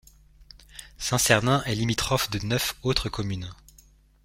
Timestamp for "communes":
3.07-3.53